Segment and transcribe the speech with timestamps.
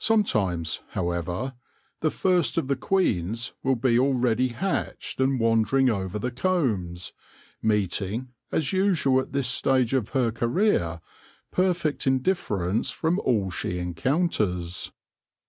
[0.00, 1.54] Some times, however,
[2.00, 7.12] the first of the queens will be already hatched and wandering over the combs,
[7.62, 11.00] meeting, as usual at this stage of her career,
[11.52, 14.90] perfect indifference from all she encounters.